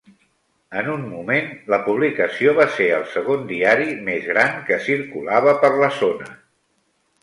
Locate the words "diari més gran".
3.55-4.61